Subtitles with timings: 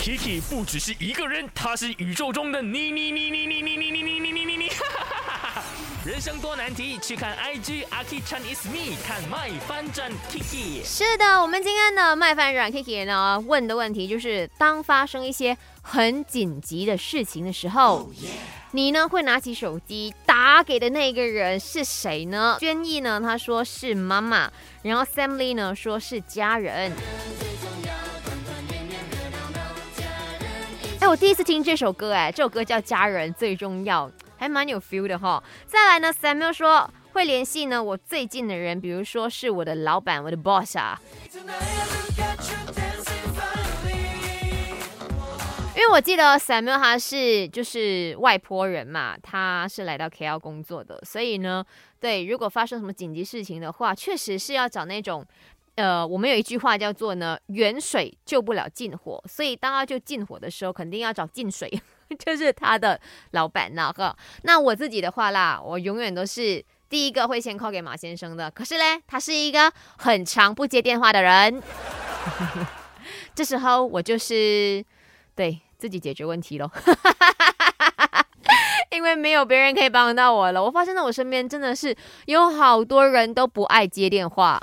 [0.00, 4.70] Kiki 不只是一个人，他是宇宙中的你你你你你你你你你你你你。
[6.06, 10.82] 人生多难题，去看 IG Aki Chan is me，看麦翻转 Kiki。
[10.82, 18.10] 是的，我们今天的麦饭软 Kiki 呢问的问题就是，当发生一些很紧急的事情的时候，
[18.70, 22.56] 你呢会拿起手机打给的那个人是谁呢？
[22.58, 26.90] 轩逸呢他说是妈妈，然后 Sam Lee 呢说是家人。
[31.10, 34.08] 我第一次听这首歌，哎，这首歌叫《家人最重要》。
[34.36, 35.42] 还蛮有 feel 的哈。
[35.66, 41.00] 再来呢，Samuel 说会联系呢我最近的人，比如说是我的老板，我的 boss 啊。
[45.74, 51.64] 因为我记得 Samuel 他是就是外坡人嘛，他是来到 KL 工作的，所以呢，
[51.98, 55.26] 对，如果发生什么紧急事情的话，确实是要找那种，
[55.80, 61.70] 呃，我们有一句话叫做呢，远水救不了近火，所以当要救近火的时候，肯定要找近水。
[62.18, 63.00] 就是他的
[63.30, 68.50] 老板那个，那我自己的话啦，我永远都是第一个会先 call 给马先生的。
[68.50, 71.62] 可是嘞，他是一个很长不接电话的人，
[73.34, 74.84] 这时候我就是
[75.34, 76.68] 对自己解决问题喽，
[78.90, 80.60] 因为没有别人可以帮到我了。
[80.62, 84.60] 我发现在我身边真的是有好多人都不爱接电话，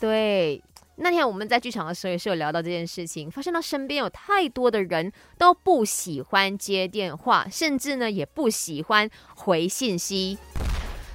[0.00, 0.62] 对。
[0.98, 10.38] 那天我们在剧场的时候也是有聊到这件事情，发现到身边有太多的人都不喜欢接电话，甚至呢也不喜欢回信息。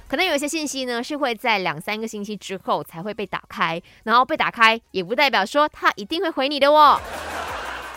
[0.06, 7.00] 可能有一些信息呢是会在两三个星期之后才会被打开，然后被打开也不代表说他一定会回你的哦。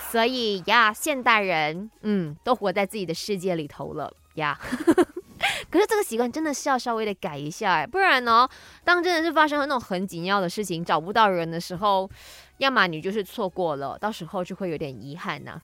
[0.09, 4.59] 所以呀，现代人嗯都活在自己的世界里头了呀。
[5.75, 8.47] 可是这个习惯真的是要稍微的改一下哎，不然呢，
[8.85, 12.09] 当真的是发生了那种很紧要的事情找不到人的时候，
[12.59, 15.51] 要么你就是错过了，到时候就会有点遗憾呐。